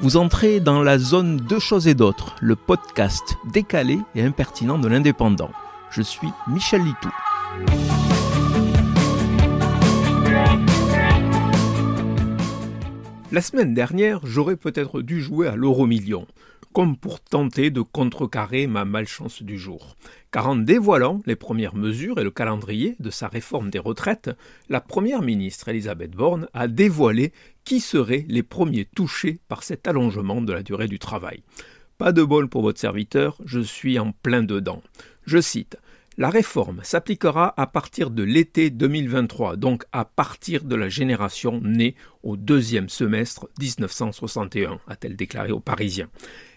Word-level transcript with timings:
Vous 0.00 0.16
entrez 0.16 0.58
dans 0.60 0.82
la 0.82 0.98
zone 0.98 1.36
Deux 1.36 1.60
choses 1.60 1.86
et 1.86 1.94
d'autres, 1.94 2.34
le 2.40 2.56
podcast 2.56 3.36
décalé 3.52 3.98
et 4.14 4.22
impertinent 4.22 4.78
de 4.78 4.88
l'indépendant. 4.88 5.50
Je 5.90 6.02
suis 6.02 6.28
Michel 6.48 6.82
Litou. 6.82 7.10
La 13.30 13.40
semaine 13.40 13.72
dernière, 13.72 14.20
j'aurais 14.24 14.56
peut-être 14.56 15.00
dû 15.00 15.22
jouer 15.22 15.46
à 15.48 15.56
l'euro 15.56 15.86
million, 15.86 16.26
comme 16.74 16.96
pour 16.96 17.20
tenter 17.20 17.70
de 17.70 17.80
contrecarrer 17.80 18.66
ma 18.66 18.84
malchance 18.84 19.42
du 19.42 19.58
jour. 19.58 19.96
Car 20.32 20.48
en 20.48 20.56
dévoilant 20.56 21.22
les 21.24 21.36
premières 21.36 21.76
mesures 21.76 22.18
et 22.18 22.24
le 22.24 22.32
calendrier 22.32 22.96
de 22.98 23.10
sa 23.10 23.28
réforme 23.28 23.70
des 23.70 23.78
retraites, 23.78 24.30
la 24.68 24.80
première 24.80 25.22
ministre 25.22 25.68
Elisabeth 25.68 26.10
Borne 26.10 26.48
a 26.52 26.66
dévoilé 26.66 27.32
qui 27.64 27.78
seraient 27.78 28.26
les 28.28 28.42
premiers 28.42 28.84
touchés 28.84 29.38
par 29.48 29.62
cet 29.62 29.86
allongement 29.86 30.42
de 30.42 30.52
la 30.52 30.64
durée 30.64 30.88
du 30.88 30.98
travail. 30.98 31.44
Pas 31.96 32.10
de 32.10 32.24
bol 32.24 32.48
pour 32.48 32.62
votre 32.62 32.80
serviteur, 32.80 33.38
je 33.44 33.60
suis 33.60 33.98
en 34.00 34.10
plein 34.10 34.42
dedans. 34.42 34.82
Je 35.26 35.40
cite 35.40 35.78
la 36.16 36.30
réforme 36.30 36.78
s'appliquera 36.84 37.54
à 37.56 37.66
partir 37.66 38.10
de 38.10 38.22
l'été 38.22 38.70
2023, 38.70 39.56
donc 39.56 39.84
à 39.90 40.04
partir 40.04 40.62
de 40.62 40.76
la 40.76 40.88
génération 40.88 41.60
née 41.60 41.96
au 42.22 42.36
deuxième 42.36 42.88
semestre 42.88 43.48
1961, 43.58 44.78
a-t-elle 44.86 45.16
déclaré 45.16 45.50
aux 45.50 45.58
Parisiens. 45.58 46.08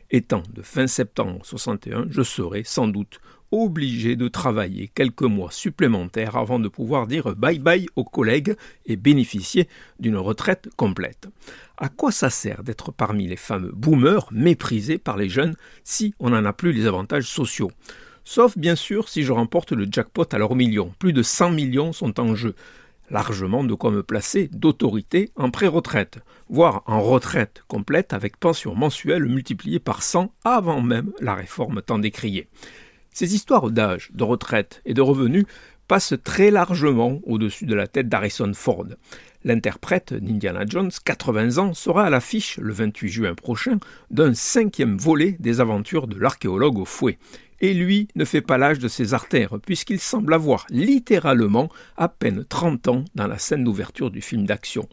Étant 0.10 0.44
de 0.54 0.62
fin 0.62 0.88
septembre 0.88 1.42
61, 1.44 2.06
je 2.10 2.22
serai 2.22 2.64
sans 2.64 2.88
doute 2.88 3.20
obligé 3.52 4.16
de 4.16 4.30
travailler 4.30 4.90
quelques 4.94 5.24
mois 5.24 5.52
supplémentaires 5.52 6.38
avant 6.38 6.60
de 6.60 6.70
pouvoir 6.70 7.08
dire 7.08 7.36
bye 7.36 7.60
bye 7.60 7.88
aux 7.98 8.06
collègues 8.06 8.56
et 8.86 8.96
bénéficier 8.96 9.68
d'une 10.00 10.18
retraite 10.18 10.70
complète. 10.78 11.28
À 11.78 11.90
quoi 11.90 12.12
ça 12.12 12.30
sert 12.30 12.64
d'être 12.64 12.92
parmi 12.92 13.28
les 13.28 13.36
fameux 13.36 13.72
boomers 13.74 14.28
méprisés 14.32 14.98
par 14.98 15.18
les 15.18 15.30
jeunes 15.30 15.56
si 15.84 16.14
on 16.20 16.30
n'en 16.30 16.46
a 16.46 16.54
plus 16.54 16.72
les 16.72 16.86
avantages 16.86 17.28
sociaux? 17.28 17.72
Sauf 18.24 18.58
bien 18.58 18.76
sûr 18.76 19.10
si 19.10 19.24
je 19.24 19.32
remporte 19.32 19.74
le 19.74 19.88
jackpot 19.90 20.26
à 20.32 20.38
leur 20.38 20.56
million. 20.56 20.94
Plus 21.00 21.14
de 21.14 21.24
100 21.24 21.52
millions 21.52 21.94
sont 21.94 22.20
en 22.20 22.36
jeu. 22.36 22.56
Largement 23.10 23.64
de 23.64 23.74
quoi 23.74 23.92
me 23.92 24.04
placer 24.04 24.50
d'autorité 24.52 25.32
en 25.38 25.50
pré-retraite, 25.50 26.20
voire 26.50 26.84
en 26.88 27.02
retraite 27.02 27.64
complète 27.70 28.12
avec 28.12 28.38
pension 28.38 28.76
mensuelle 28.76 29.26
multipliée 29.26 29.80
par 29.80 30.04
100 30.04 30.34
avant 30.44 30.82
même 30.82 31.14
la 31.22 31.34
réforme 31.34 31.82
tant 31.82 32.00
décriée. 32.00 32.50
Ces 33.14 33.34
histoires 33.34 33.72
d'âge, 33.72 34.12
de 34.14 34.24
retraite 34.26 34.82
et 34.86 34.94
de 34.94 35.02
revenus 35.02 35.46
passent 35.88 36.16
très 36.24 36.52
largement 36.52 37.22
au-dessus 37.24 37.66
de 37.66 37.76
la 37.76 37.88
tête 37.88 38.10
d'Harrison 38.10 38.52
Ford. 38.54 38.88
L'interprète 39.46 40.14
d'Indiana 40.14 40.66
Jones, 40.68 40.92
80 41.06 41.58
ans, 41.60 41.74
sera 41.74 42.04
à 42.04 42.10
l'affiche 42.10 42.58
le 42.58 42.74
28 42.74 43.08
juin 43.08 43.34
prochain 43.36 43.80
d'un 44.12 44.34
cinquième 44.34 44.98
volet 44.98 45.38
des 45.40 45.62
aventures 45.62 46.08
de 46.08 46.20
l'archéologue 46.20 46.80
au 46.80 46.86
fouet 46.86 47.18
et 47.62 47.74
lui 47.74 48.08
ne 48.16 48.26
fait 48.26 48.42
pas 48.42 48.58
l'âge 48.58 48.80
de 48.80 48.88
ses 48.88 49.14
artères, 49.14 49.60
puisqu'il 49.66 50.00
semble 50.00 50.34
avoir 50.34 50.66
littéralement 50.70 51.70
à 51.96 52.08
peine 52.08 52.46
30 52.48 52.88
ans 52.88 53.06
dans 53.16 53.28
la 53.28 53.38
scène 53.38 53.64
d'ouverture 53.64 54.12
du 54.12 54.22
film 54.22 54.46
d'action. 54.46 54.88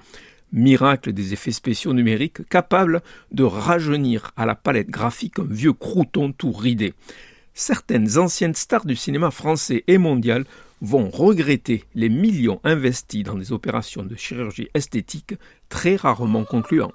Miracle 0.53 1.13
des 1.13 1.33
effets 1.33 1.53
spéciaux 1.53 1.93
numériques 1.93 2.49
capable 2.49 3.03
de 3.33 3.43
rajeunir 3.43 4.31
à 4.37 4.47
la 4.47 4.55
palette 4.55 4.89
graphique 4.89 5.39
un 5.39 5.47
vieux 5.49 5.73
crouton 5.73 6.33
tout 6.33 6.53
ridé. 6.53 6.95
Certaines 7.55 8.19
anciennes 8.19 8.55
stars 8.55 8.87
du 8.87 8.97
cinéma 8.97 9.31
français 9.31 9.85
et 9.87 9.99
mondial 9.99 10.45
vont 10.81 11.09
regretter 11.09 11.85
les 11.95 12.09
millions 12.09 12.61
investis 12.63 13.25
dans 13.25 13.37
des 13.37 13.53
opérations 13.53 14.05
de 14.05 14.17
chirurgie 14.17 14.69
esthétique 14.75 15.35
très 15.69 15.97
rarement 15.97 16.45
concluantes. 16.45 16.95